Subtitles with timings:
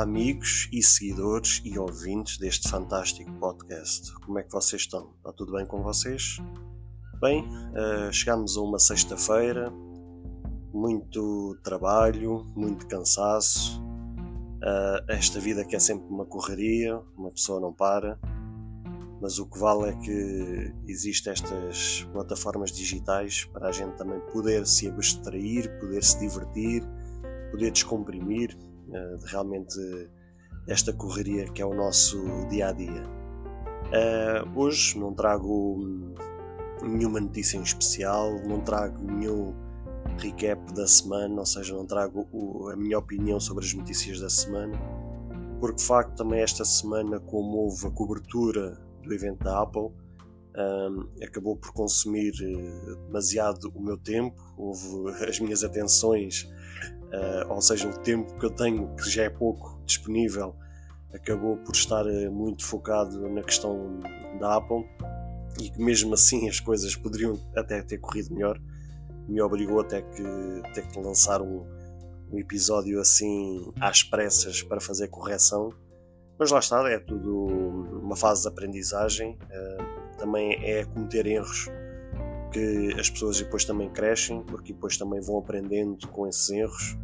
[0.00, 4.14] Amigos e seguidores e ouvintes deste fantástico podcast.
[4.24, 5.12] Como é que vocês estão?
[5.16, 6.36] Está tudo bem com vocês?
[7.20, 9.72] Bem, uh, chegamos a uma sexta-feira,
[10.72, 13.82] muito trabalho, muito cansaço.
[13.82, 18.20] Uh, esta vida que é sempre uma correria, uma pessoa não para,
[19.20, 24.64] mas o que vale é que existem estas plataformas digitais para a gente também poder
[24.64, 26.84] se abstrair, poder se divertir,
[27.50, 29.78] poder descomprimir eh, de realmente
[30.66, 33.02] esta correria que é o nosso dia a dia.
[34.54, 35.78] Hoje não trago
[36.82, 39.54] nenhuma notícia em especial, não trago nenhum
[40.18, 44.78] recap da semana, ou seja, não trago a minha opinião sobre as notícias da semana,
[45.60, 49.90] porque de facto também esta semana, como houve a cobertura do evento da Apple,
[50.56, 52.32] um, eh, acabou por consumir
[53.06, 56.48] demasiado o meu tempo, houve as minhas atenções
[57.12, 60.54] uh, ou seja, o tempo que eu tenho, que já é pouco disponível,
[61.12, 64.00] acabou por estar uh, muito focado na questão
[64.38, 64.84] da Apple
[65.60, 68.60] e que mesmo assim as coisas poderiam até ter corrido melhor.
[69.26, 70.22] Me obrigou até que
[70.74, 71.66] ter que lançar um,
[72.30, 75.72] um episódio assim às pressas para fazer correção.
[76.38, 77.46] Mas lá está, é tudo
[78.00, 79.36] uma fase de aprendizagem.
[79.50, 81.68] Uh, também é cometer erros
[82.52, 86.96] que as pessoas depois também crescem, porque depois também vão aprendendo com esses erros.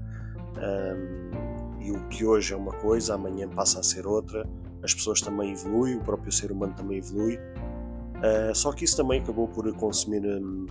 [0.56, 4.48] Um, e o que hoje é uma coisa, amanhã passa a ser outra.
[4.83, 7.37] As pessoas também evoluem, o próprio ser humano também evolui.
[7.37, 10.66] Uh, só que isso também acabou por consumir um,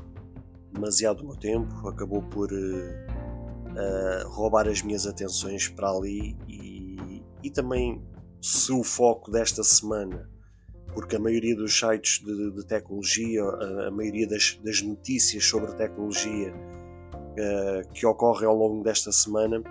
[0.71, 7.51] demasiado o meu tempo, acabou por uh, roubar as minhas atenções para ali e, e
[7.51, 8.01] também
[8.41, 10.29] se o foco desta semana
[10.93, 15.73] porque a maioria dos sites de, de tecnologia, a, a maioria das, das, notícias sobre
[15.73, 19.61] tecnologia uh, que ocorrem ao longo desta semana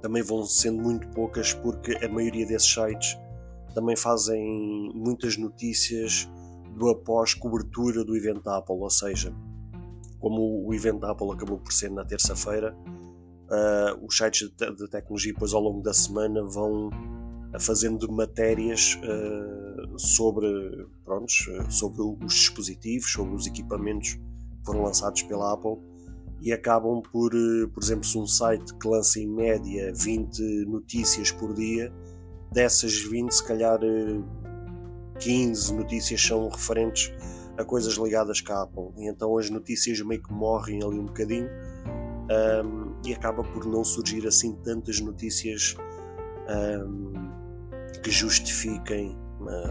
[0.00, 3.18] também vão sendo muito poucas, porque a maioria desses sites
[3.74, 6.28] também fazem muitas notícias
[6.76, 9.34] do após cobertura do evento Apple, ou seja,
[10.18, 15.32] como o evento Apple acabou por ser na terça-feira, uh, os sites de, de tecnologia
[15.32, 16.90] depois ao longo da semana vão
[17.58, 19.67] fazendo matérias uh,
[19.98, 25.78] sobre, prontos, sobre os dispositivos, sobre os equipamentos que foram lançados pela Apple
[26.40, 31.32] e acabam por, eh, por exemplo, se um site que lança em média 20 notícias
[31.32, 31.92] por dia,
[32.52, 33.78] dessas 20, se calhar
[35.18, 37.12] 15 eh, notícias são referentes
[37.56, 38.90] a coisas ligadas com a Apple.
[38.98, 41.48] E então as notícias meio que morrem ali um bocadinho
[42.30, 45.74] um, e acaba por não surgir assim tantas notícias
[46.86, 47.12] um,
[48.00, 49.18] que justifiquem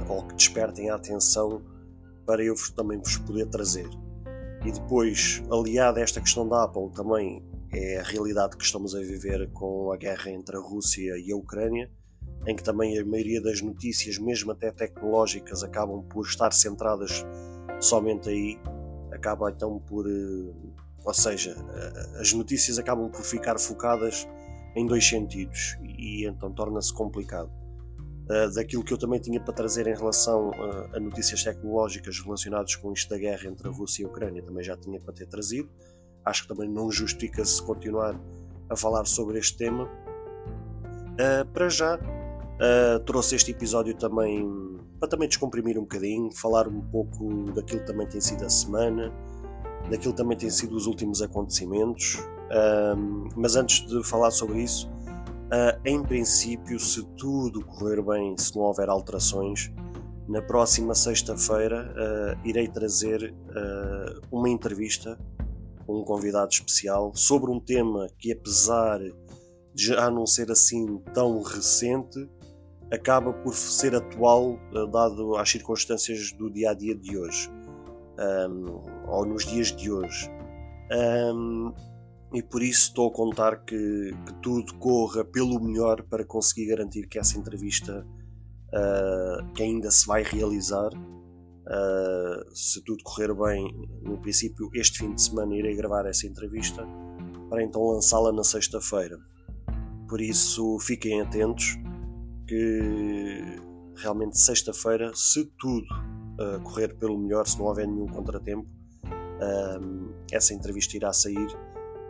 [0.10, 1.62] ou que despertem a atenção
[2.26, 3.90] para eu também vos poder trazer.
[4.66, 9.00] E depois, aliado a esta questão da Apple, também é a realidade que estamos a
[9.00, 11.90] viver com a guerra entre a Rússia e a Ucrânia,
[12.46, 17.26] em que também a maioria das notícias, mesmo até tecnológicas, acabam por estar centradas
[17.80, 18.60] somente aí,
[19.12, 20.06] acaba então por.
[20.08, 20.54] Eh,
[21.04, 24.28] ou seja, eh, as notícias acabam por ficar focadas
[24.76, 27.52] em dois sentidos e então torna-se complicado.
[28.28, 32.76] Uh, daquilo que eu também tinha para trazer em relação uh, a notícias tecnológicas relacionadas
[32.76, 35.28] com isto da guerra entre a Rússia e a Ucrânia, também já tinha para ter
[35.28, 35.70] trazido.
[36.26, 38.20] Acho que também não justifica-se continuar
[38.70, 39.86] a falar sobre este tema.
[39.86, 41.98] Uh, para já,
[43.06, 44.46] trouxe este episódio também
[45.00, 49.14] para também descomprimir um bocadinho, falar um pouco daquilo que também tem sido a semana,
[49.90, 52.18] daquilo que também tem sido os últimos acontecimentos.
[53.36, 54.90] mas antes de falar sobre isso,
[55.48, 59.72] Uh, em princípio, se tudo correr bem, se não houver alterações,
[60.28, 65.18] na próxima sexta-feira uh, irei trazer uh, uma entrevista
[65.86, 69.00] com um convidado especial sobre um tema que, apesar
[69.74, 72.30] de já não ser assim tão recente,
[72.92, 74.60] acaba por ser atual,
[74.92, 77.50] dado às circunstâncias do dia a dia de hoje,
[78.50, 80.30] um, ou nos dias de hoje.
[80.92, 81.74] Um,
[82.34, 87.08] e por isso estou a contar que, que, tudo corra pelo melhor para conseguir garantir
[87.08, 88.06] que essa entrevista
[88.68, 95.14] uh, que ainda se vai realizar, uh, se tudo correr bem, no princípio este fim
[95.14, 96.86] de semana irei gravar essa entrevista
[97.50, 99.18] para então lançá-la na sexta-feira.
[100.10, 101.78] Por isso fiquem atentos
[102.46, 103.42] que
[103.96, 108.68] realmente sexta-feira, se tudo uh, correr pelo melhor, se não houver nenhum contratempo,
[110.32, 111.48] essa entrevista irá sair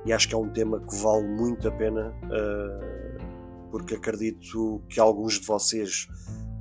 [0.07, 5.01] e acho que é um tema que vale muito a pena uh, porque acredito que
[5.01, 6.07] alguns de vocês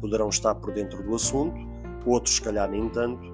[0.00, 1.56] poderão estar por dentro do assunto,
[2.04, 3.24] outros se calhar nem tanto,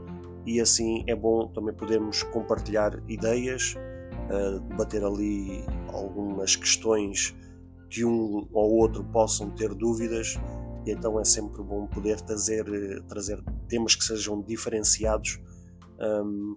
[0.44, 3.74] e assim é bom também podermos compartilhar ideias,
[4.28, 7.34] uh, debater ali algumas questões
[7.88, 10.38] que um ou outro possam ter dúvidas
[10.84, 12.66] e então é sempre bom poder trazer,
[13.04, 15.40] trazer temas que sejam diferenciados
[15.98, 16.54] um,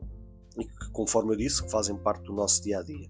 [0.58, 3.10] e que, conforme eu disse, que fazem parte do nosso dia a dia.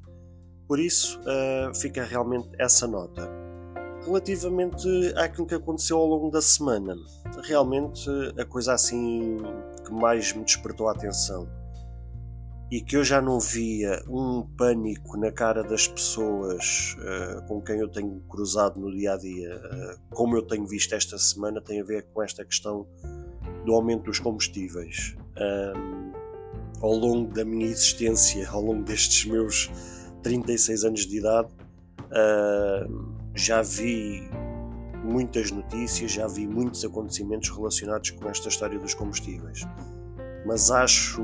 [0.68, 3.30] Por isso, uh, fica realmente essa nota.
[4.04, 6.96] Relativamente àquilo que aconteceu ao longo da semana,
[7.44, 9.38] realmente a coisa assim
[9.84, 11.48] que mais me despertou a atenção
[12.72, 17.80] e que eu já não via um pânico na cara das pessoas uh, com quem
[17.80, 21.80] eu tenho cruzado no dia a dia, uh, como eu tenho visto esta semana, tem
[21.80, 22.88] a ver com esta questão
[23.66, 25.16] do aumento dos combustíveis.
[26.82, 29.70] Ao longo da minha existência, ao longo destes meus
[30.26, 31.50] 36 anos de idade,
[32.02, 34.28] uh, já vi
[35.04, 39.62] muitas notícias, já vi muitos acontecimentos relacionados com esta história dos combustíveis.
[40.44, 41.22] Mas acho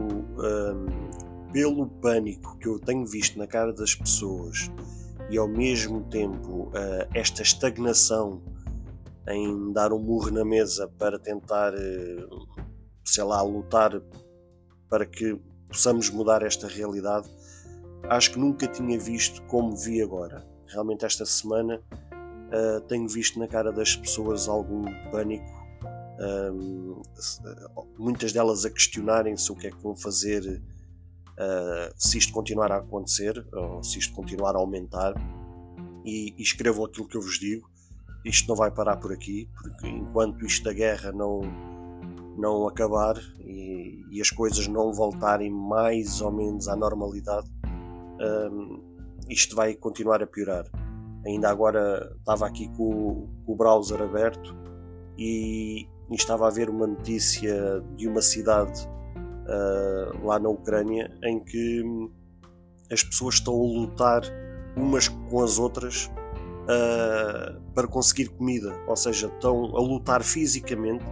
[1.52, 4.72] pelo pânico que eu tenho visto na cara das pessoas
[5.32, 8.44] e ao mesmo tempo uh, esta estagnação
[9.28, 12.48] em dar um murro na mesa para tentar, uh,
[13.04, 14.00] sei lá, lutar
[14.88, 17.28] para que possamos mudar esta realidade,
[18.10, 20.46] acho que nunca tinha visto como vi agora.
[20.68, 21.82] Realmente, esta semana
[22.12, 25.62] uh, tenho visto na cara das pessoas algum pânico,
[27.98, 30.62] muitas delas a questionarem-se o que é que vão fazer
[31.32, 35.14] uh, se isto continuar a acontecer, ou se isto continuar a aumentar,
[36.06, 37.70] e, e escrevam aquilo que eu vos digo.
[38.24, 41.42] Isto não vai parar por aqui, porque enquanto isto da guerra não,
[42.38, 47.50] não acabar e, e as coisas não voltarem mais ou menos à normalidade,
[48.22, 48.82] um,
[49.30, 50.66] isto vai continuar a piorar.
[51.26, 54.56] Ainda agora estava aqui com, com o browser aberto
[55.18, 61.40] e, e, estava a ver uma notícia de uma cidade uh, lá na Ucrânia, em
[61.40, 61.84] que
[62.92, 64.22] as pessoas estão a lutar
[64.76, 66.10] umas com as outras
[66.64, 71.06] uh, para conseguir comida, ou seja, estão a lutar fisicamente,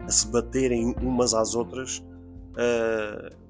[0.00, 3.41] a se baterem umas às outras, uh,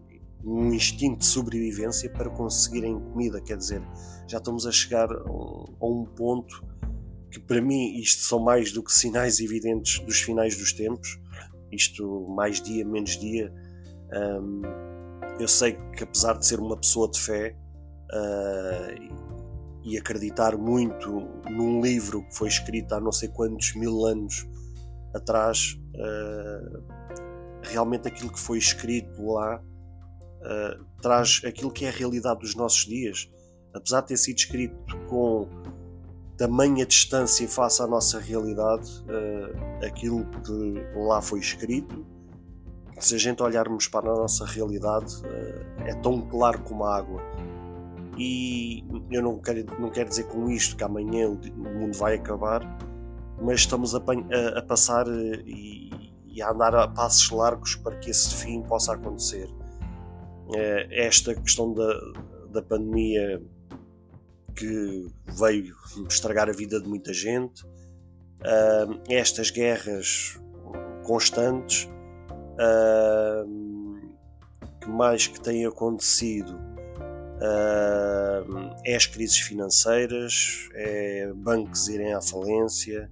[0.44, 3.40] um instinto de sobrevivência para conseguirem comida.
[3.40, 3.82] Quer dizer,
[4.26, 6.64] já estamos a chegar a um, ponto
[7.30, 11.18] que, para mim, isto são mais do que sinais evidentes dos finais dos tempos.
[11.70, 13.52] Isto, mais dia, menos dia,
[14.12, 14.62] um,
[15.38, 17.56] eu sei que, apesar de ser uma pessoa de fé
[18.12, 19.22] uh,
[19.84, 21.10] e acreditar muito
[21.50, 24.46] num livro que foi escrito há não sei quantos mil anos
[25.14, 26.82] atrás, uh,
[27.62, 29.62] realmente aquilo que foi escrito lá
[30.42, 33.28] uh, traz aquilo que é a realidade dos nossos dias.
[33.74, 35.48] Apesar de ter sido escrito com
[36.36, 38.90] tamanha distância face à nossa realidade,
[39.82, 42.04] aquilo que lá foi escrito
[43.02, 47.20] se a gente olharmos para a nossa realidade, eh, é tão claro como a água.
[48.16, 52.60] E eu não quero, não quero dizer com isto que amanhã o mundo vai acabar,
[53.40, 55.90] mas estamos a, a, a passar e,
[56.28, 59.48] e, a andar a passos largos para que esse fim possa acontecer.
[60.54, 61.94] É, esta questão da,
[62.50, 63.42] da pandemia
[64.54, 65.06] que
[65.38, 65.74] veio
[66.08, 67.64] estragar a vida de muita gente,
[68.44, 70.38] eh, estas guerras
[71.04, 71.88] constantes
[72.52, 74.00] Uh,
[74.80, 76.54] que mais que tem acontecido?
[77.38, 83.10] Uh, é as crises financeiras, é bancos irem à falência,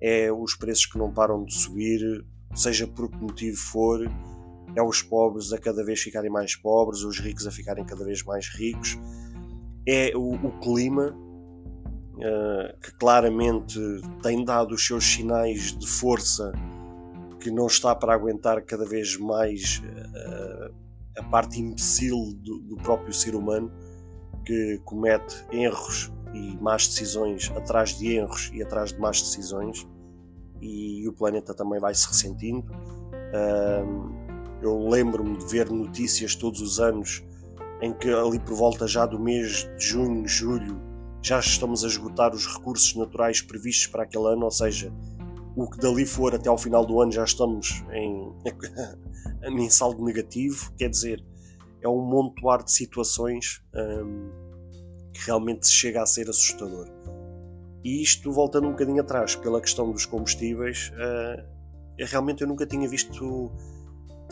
[0.00, 2.24] é os preços que não param de subir,
[2.54, 4.00] seja por que motivo for,
[4.74, 8.22] é os pobres a cada vez ficarem mais pobres, os ricos a ficarem cada vez
[8.22, 8.98] mais ricos,
[9.86, 11.14] é o, o clima
[12.16, 13.78] uh, que claramente
[14.22, 16.52] tem dado os seus sinais de força
[17.40, 20.74] que não está para aguentar cada vez mais uh,
[21.18, 23.70] a parte imbecil do, do, próprio ser humano
[24.44, 29.86] que comete erros e más decisões atrás de erros e atrás de más decisões
[30.60, 32.70] e o planeta também vai se ressentindo.
[34.62, 37.22] Eu lembro-me de ver notícias todos os anos
[37.82, 40.80] em que ali por volta já do mês de junho, julho,
[41.20, 44.92] já estamos a esgotar os recursos naturais previstos para aquele ano, ou seja,
[45.56, 48.32] o que dali for até ao final do ano já estamos em,
[49.58, 51.24] em saldo negativo, quer dizer,
[51.80, 54.30] é um montoar de situações hum,
[55.12, 56.88] que realmente chega a ser assustador.
[57.84, 61.44] E isto, voltando um bocadinho atrás, pela questão dos combustíveis, uh,
[61.98, 63.50] realmente eu nunca tinha visto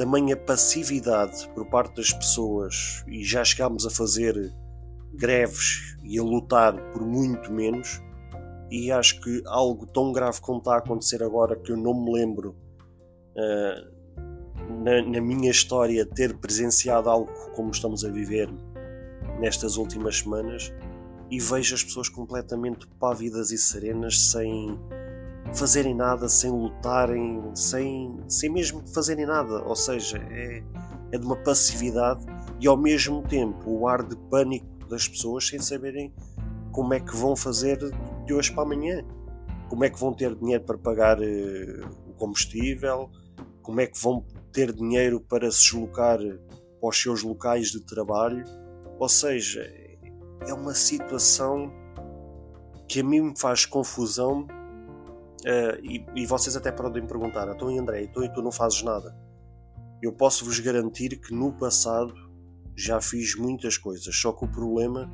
[0.00, 4.50] tamanha passividade por parte das pessoas e já chegámos a fazer
[5.12, 8.00] greves e a lutar por muito menos
[8.70, 12.14] e acho que algo tão grave como está a acontecer agora que eu não me
[12.14, 12.56] lembro
[13.36, 18.48] uh, na, na, minha história ter presenciado algo como estamos a viver
[19.38, 20.72] nestas últimas semanas
[21.30, 24.80] e vejo as pessoas completamente pávidas e serenas sem
[25.54, 29.62] fazerem nada, sem lutarem, sem, sem mesmo fazerem nada.
[29.64, 30.62] Ou seja, é,
[31.12, 32.24] é de uma passividade
[32.60, 36.12] e ao mesmo tempo o ar de pânico das pessoas sem saberem
[36.72, 37.78] como é que vão fazer
[38.24, 39.04] de hoje para amanhã.
[39.68, 43.10] Como é que vão ter dinheiro para pagar uh, o combustível?
[43.62, 48.44] Como é que vão ter dinheiro para se deslocar para os seus locais de trabalho?
[48.98, 49.62] Ou seja,
[50.46, 51.72] é uma situação
[52.88, 54.46] que a mim me faz confusão
[55.40, 59.16] uh, e, e, vocês até podem perguntar, então André, então e tu não fazes nada?
[60.02, 62.14] Eu posso vos garantir que no passado
[62.76, 65.10] já fiz muitas coisas, só que o problema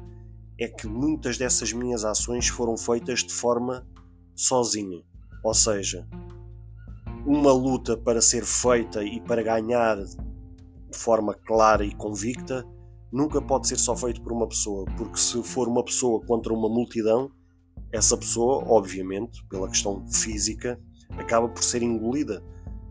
[0.59, 3.87] é que muitas dessas minhas ações foram feitas de forma
[4.35, 5.03] sozinha.
[5.45, 6.09] Ou seja,
[7.27, 12.65] uma luta para ser feita e para ganhar de forma clara e convicta
[13.13, 16.69] nunca pode ser só feito por uma pessoa, porque se for uma pessoa contra uma
[16.69, 17.31] multidão,
[17.93, 20.79] essa pessoa, obviamente, pela questão física,
[21.11, 22.43] acaba por ser engolida.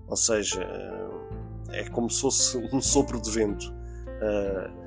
[0.08, 0.66] Ou seja,
[1.70, 3.74] é como se fosse um sopro de vento.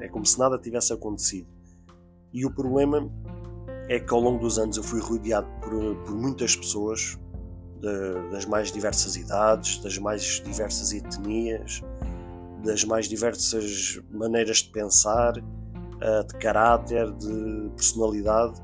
[0.00, 1.48] É como se nada tivesse acontecido.
[2.32, 3.10] E o problema
[3.88, 7.18] é que ao longo dos anos eu fui rodeado por, por muitas pessoas
[7.80, 11.82] de, das mais diversas idades, das mais diversas etnias,
[12.64, 15.34] das mais diversas maneiras de pensar,
[16.00, 18.60] eh, de caráter, de personalidade,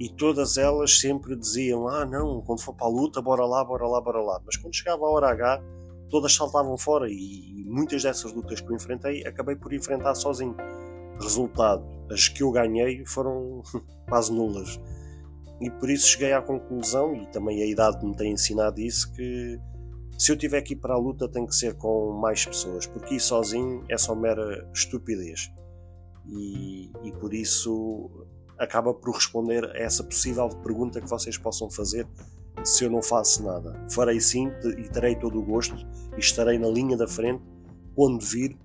[0.00, 3.86] e todas elas sempre diziam: Ah, não, quando for para a luta, bora lá, bora
[3.86, 4.40] lá, bora lá.
[4.46, 5.62] Mas quando chegava a hora H,
[6.08, 10.56] todas saltavam fora, e muitas dessas lutas que eu enfrentei acabei por enfrentar sozinho.
[11.20, 13.60] Resultado: as que eu ganhei foram
[14.08, 14.80] quase nulas.
[15.60, 19.60] E por isso cheguei à conclusão, e também a idade me tem ensinado isso, que
[20.16, 23.16] se eu tiver que ir para a luta tem que ser com mais pessoas, porque
[23.16, 25.50] ir sozinho é só mera estupidez.
[26.26, 28.26] E, e por isso
[28.60, 32.06] acaba por responder a essa possível pergunta que vocês possam fazer
[32.62, 33.74] se eu não faço nada.
[33.90, 35.74] Farei sim e terei todo o gosto
[36.16, 37.42] e estarei na linha da frente
[37.94, 38.56] quando vir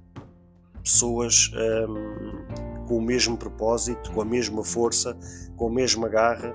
[0.83, 1.49] pessoas
[1.89, 5.17] hum, com o mesmo propósito, com a mesma força,
[5.55, 6.53] com a mesma garra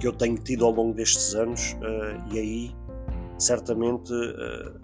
[0.00, 2.76] que eu tenho tido ao longo destes anos uh, e aí
[3.38, 4.80] certamente uh,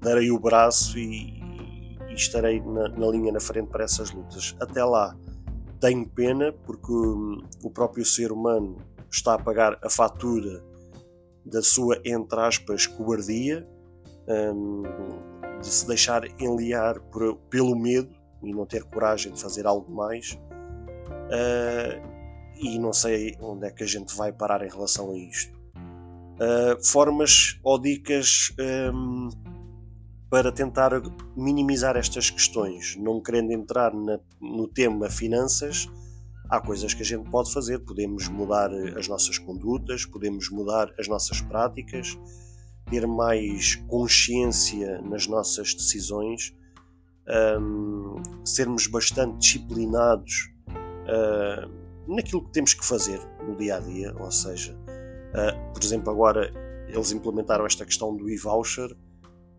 [0.00, 1.42] darei o braço e,
[2.08, 4.54] e estarei na, na, linha na frente para essas lutas.
[4.60, 5.16] Até lá
[5.84, 8.78] tenho pena porque um, o próprio ser humano
[9.10, 10.64] está a pagar a fatura
[11.44, 13.68] da sua, entre aspas, cobardia,
[14.26, 14.82] um,
[15.60, 18.10] de se deixar enliar por, pelo medo
[18.42, 20.32] e não ter coragem de fazer algo mais.
[21.28, 22.00] Uh,
[22.58, 25.54] e não sei onde é que a gente vai parar em relação a isto.
[26.36, 29.28] Uh, formas ou dicas um,
[30.34, 30.90] para tentar
[31.36, 35.88] minimizar estas questões, não querendo entrar na, no tema finanças,
[36.50, 37.78] há coisas que a gente pode fazer.
[37.78, 42.18] Podemos mudar as nossas condutas, podemos mudar as nossas práticas,
[42.90, 46.52] ter mais consciência nas nossas decisões,
[47.60, 54.32] um, sermos bastante disciplinados uh, naquilo que temos que fazer no dia a dia, ou
[54.32, 54.76] seja,
[55.34, 56.52] Uh, por exemplo, agora
[56.86, 58.96] eles implementaram esta questão do e-voucher,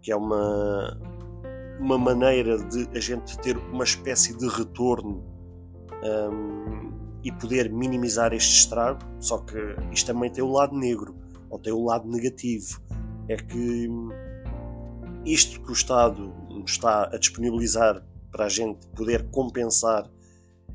[0.06, 1.02] que é uma,
[1.80, 5.26] uma maneira de a gente ter uma espécie de retorno
[6.04, 6.92] um,
[7.24, 9.00] e poder minimizar este estrago.
[9.20, 9.58] Só que
[9.92, 11.16] isto também tem o lado negro,
[11.50, 12.80] ou tem o lado negativo.
[13.28, 13.90] É que
[15.26, 16.32] isto que o Estado
[16.68, 20.08] está a disponibilizar para a gente poder compensar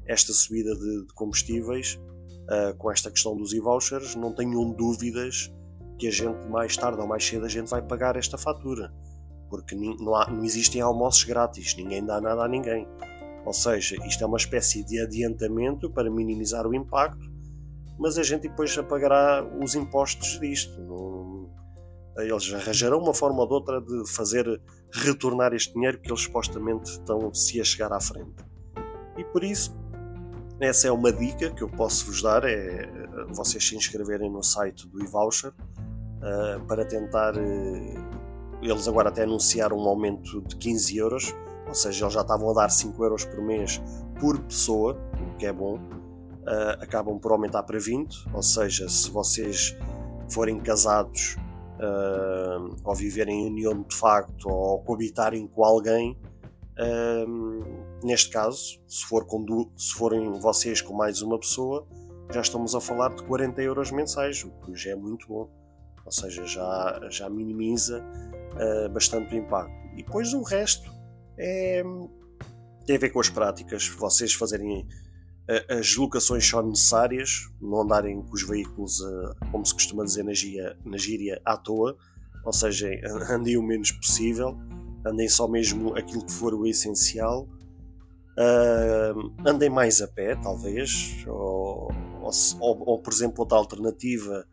[0.07, 2.01] esta subida de, de combustíveis
[2.49, 5.53] uh, com esta questão dos e-vouchers, não tenham dúvidas
[6.01, 8.93] que a gente mais tarde ou mais cedo a gente vai pagar esta fatura.
[9.51, 12.87] Porque não, há, não existem almoços grátis, ninguém dá nada a ninguém.
[13.45, 17.31] Ou seja, isto é uma espécie de adiantamento para minimizar o impacto,
[17.99, 21.51] mas a gente depois já pagará os impostos disto.
[22.17, 24.47] Eles arranjarão uma forma ou outra de fazer
[24.93, 28.45] retornar este dinheiro que eles supostamente estão se a chegar à frente.
[29.17, 29.75] E por isso,
[30.61, 32.89] essa é uma dica que eu posso vos dar, é
[33.29, 37.35] vocês se inscreverem no site do eVoucher uh, para tentar.
[37.37, 38.10] Uh,
[38.69, 41.35] eles agora até anunciaram um aumento de 15 euros,
[41.67, 43.81] ou seja, eles já estavam a dar 5 euros por mês
[44.19, 44.99] por pessoa,
[45.35, 45.77] o que é bom.
[45.77, 49.77] Uh, acabam por aumentar para 20, ou seja, se vocês
[50.29, 51.37] forem casados
[51.79, 56.19] uh, ou viverem em união de facto, ou coabitarem com alguém,
[56.79, 61.87] uh, neste caso, se, for com se forem vocês com mais uma pessoa,
[62.33, 65.49] já estamos a falar de 40 euros mensais, o que já é muito bom.
[66.05, 68.05] Ou seja, já, já minimiza
[68.55, 69.87] uh, bastante impacto.
[69.95, 70.91] E depois o resto
[71.39, 71.83] é,
[72.87, 74.87] tem a ver com as práticas, vocês fazerem
[75.69, 79.01] as locações só necessárias, não andarem com os veículos,
[79.51, 81.97] como se costuma dizer na gíria, na gíria à toa,
[82.45, 82.89] ou seja,
[83.29, 84.57] andem o menos possível,
[85.05, 87.49] andem só mesmo aquilo que for o essencial,
[88.39, 91.91] uh, andem mais a pé, talvez, ou,
[92.21, 92.31] ou,
[92.61, 94.47] ou, ou, por exemplo, outra alternativa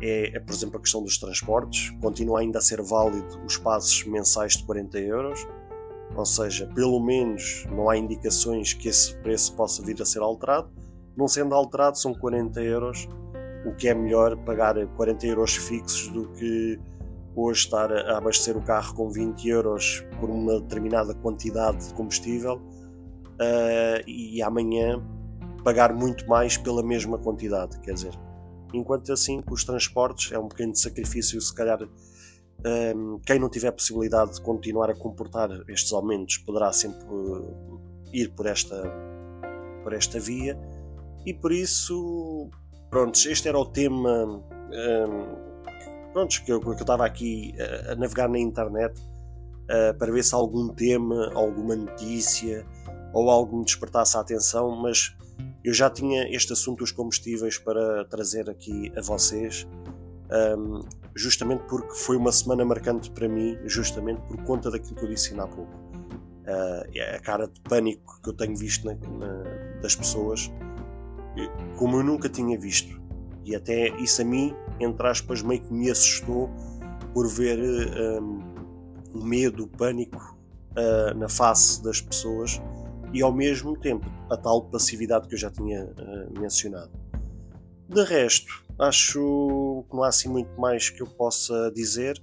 [0.00, 4.04] é, é, por exemplo, a questão dos transportes, continua ainda a ser válido os passos
[4.04, 5.46] mensais de 40 euros
[6.14, 10.70] ou seja, pelo menos não há indicações que esse preço possa vir a ser alterado.
[11.16, 13.08] Não sendo alterado, são 40 euros,
[13.66, 16.78] o que é melhor pagar 40 euros fixos do que
[17.34, 22.54] hoje estar a abastecer o carro com 20 euros por uma determinada quantidade de combustível
[22.54, 25.02] uh, e amanhã
[25.62, 27.78] pagar muito mais pela mesma quantidade.
[27.80, 28.18] Quer dizer,
[28.72, 31.78] enquanto assim, os transportes é um pequeno sacrifício, se calhar
[32.64, 37.80] um, quem não tiver possibilidade de continuar a comportar estes aumentos poderá sempre uh,
[38.12, 38.82] ir por esta,
[39.82, 40.58] por esta via.
[41.24, 42.48] E por isso,
[42.90, 47.54] pronto, este era o tema um, pronto, que eu, que eu estava aqui
[47.90, 52.66] a, navegar na internet uh, para ver se algum tema, alguma notícia
[53.12, 55.16] ou algo me despertasse a atenção, mas
[55.66, 59.66] eu já tinha este assunto dos combustíveis para trazer aqui a vocês.
[60.30, 65.08] Um, justamente porque foi uma semana marcante para mim, justamente por conta daquilo que eu
[65.08, 65.74] disse há pouco.
[66.46, 69.42] Uh, a cara de pânico que eu tenho visto na, na,
[69.82, 70.52] das pessoas,
[71.76, 73.02] como eu nunca tinha visto.
[73.44, 76.48] E até isso a mim, entre aspas, meio que me assustou
[77.12, 78.40] por ver um,
[79.12, 80.38] o medo, o pânico
[80.76, 82.62] uh, na face das pessoas
[83.16, 86.92] e ao mesmo tempo a tal passividade que eu já tinha uh, mencionado.
[87.88, 92.22] De resto, acho que não há assim muito mais que eu possa dizer.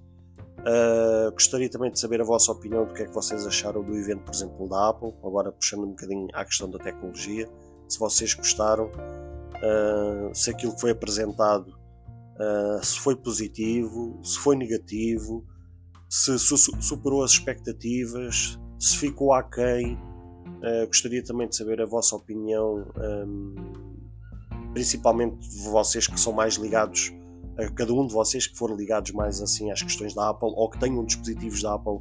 [0.60, 3.96] Uh, gostaria também de saber a vossa opinião do que é que vocês acharam do
[3.98, 7.50] evento, por exemplo, da Apple, agora puxando um bocadinho à questão da tecnologia.
[7.90, 11.74] Se vocês gostaram, uh, se aquilo que foi apresentado
[12.34, 15.46] uh, se foi positivo, se foi negativo,
[16.10, 19.98] se su superou as expectativas, se ficou aquém.
[20.64, 22.88] Uh, gostaria também de saber a vossa opinião.
[22.98, 23.94] Um,
[24.74, 25.38] principalmente
[25.70, 27.14] vocês que são mais ligados,
[27.58, 30.70] a cada um de vocês que for ligados mais assim às questões da Apple ou
[30.70, 32.00] que tenham dispositivos da Apple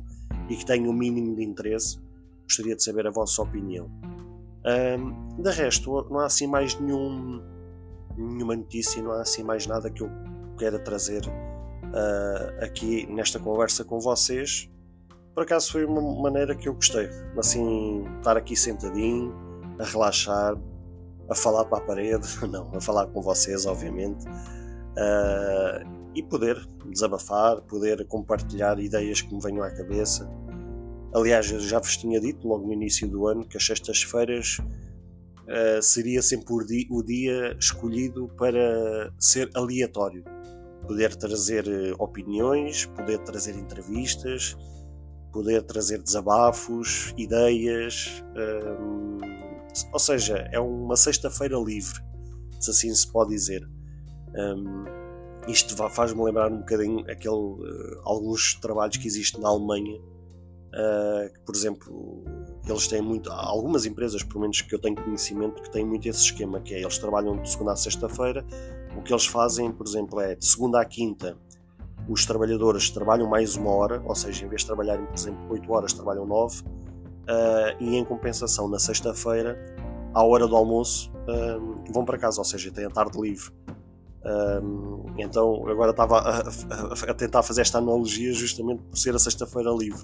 [0.48, 1.98] e que tenham o mínimo de interesse,
[2.44, 3.90] gostaria de saber a vossa opinião.
[4.64, 7.42] Um, de resto, não há assim mais nenhum,
[8.16, 10.11] nenhuma notícia, não há assim mais nada que eu
[10.57, 14.70] queira trazer uh, aqui nesta conversa com vocês.
[15.35, 19.35] Por acaso foi uma maneira que eu gostei, assim, estar aqui sentadinho,
[19.79, 20.57] a relaxar,
[21.29, 27.62] a falar para a parede, não, a falar com vocês, obviamente, uh, e poder desabafar,
[27.62, 30.31] poder compartilhar ideias que me venham à cabeça.
[31.14, 35.83] Aliás, eu já vos tinha dito logo no início do ano que as sextas-feiras uh,
[35.83, 36.53] seria sempre
[36.90, 40.25] o dia, escolhido para ser aleatório.
[40.87, 44.57] Poder trazer eh, opiniões, poder trazer entrevistas,
[45.33, 48.23] poder trazer desabafos, ideias.
[49.92, 51.99] Ou seja, é uma sexta-feira livre,
[52.61, 53.66] se assim se pode dizer.
[55.49, 61.40] Isto faz-me lembrar um bocadinho aquele, uh, alguns trabalhos que existem na Alemanha, uh, que,
[61.40, 62.25] por exemplo,
[62.68, 66.21] eles têm muito, algumas empresas, pelo menos que eu tenho conhecimento, que têm muito esse
[66.21, 68.47] esquema, que é eles trabalham de segunda a sexta-feira,
[68.97, 71.37] o que eles fazem, por exemplo, é de segunda à quinta,
[72.08, 75.72] os trabalhadores trabalham mais uma hora, ou seja, em vez de trabalharem, por exemplo, 8
[75.72, 76.64] horas, trabalham 9, uh,
[77.80, 79.56] e em compensação na sexta-feira,
[80.12, 83.50] à hora do almoço, uh, vão para casa, ou seja, têm a tarde livre.
[84.24, 89.18] Um, então agora estava a, a, a, tentar fazer esta analogia justamente por ser a
[89.18, 90.02] sexta-feira livre.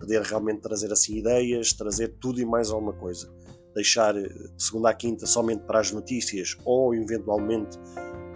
[0.00, 3.32] Poder realmente trazer assim ideias, trazer tudo e mais alguma coisa.
[3.72, 7.78] Deixar de segunda à quinta somente para as notícias ou eventualmente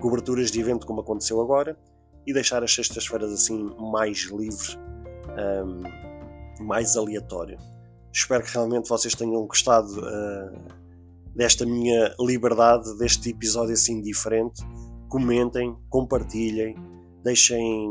[0.01, 1.77] coberturas de evento como aconteceu agora
[2.27, 4.79] e deixar as sextas-feiras assim mais livres
[5.35, 7.59] um, mais aleatório.
[8.13, 10.85] Espero que realmente vocês tenham gostado uh,
[11.35, 14.63] desta minha liberdade, deste episódio assim diferente.
[15.09, 16.77] Comentem, compartilhem,
[17.23, 17.89] deixem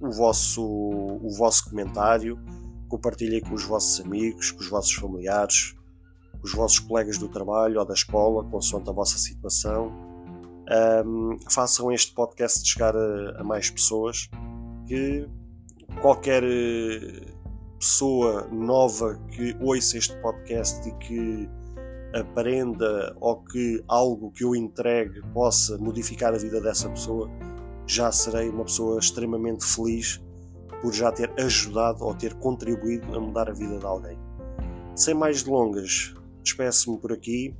[0.00, 2.38] o vosso, o vosso comentário,
[2.88, 5.74] compartilhem com os vossos amigos, com os vossos familiares,
[6.32, 10.07] com os vossos colegas do trabalho ou da escola, consoante a vossa situação.
[11.04, 14.28] Um, façam este podcast chegar a, a mais pessoas
[14.86, 15.28] que
[16.00, 17.26] qualquer eh,
[17.78, 21.48] pessoa nova que ouça este podcast e que
[22.14, 27.30] aprenda ou que algo que eu entregue possa modificar a vida dessa pessoa,
[27.86, 30.20] já serei uma pessoa extremamente feliz
[30.80, 34.18] por já ter ajudado ou ter contribuído a mudar a vida de alguém.
[34.94, 37.54] Sem mais delongas, despeço-me por aqui,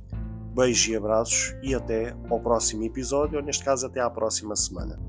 [0.59, 5.08] beijos e abraços e até ao próximo episódio, ou neste caso até à próxima semana.